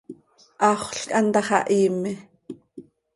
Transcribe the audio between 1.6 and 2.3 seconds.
hiime.